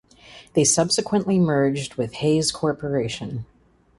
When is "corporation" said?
2.51-3.45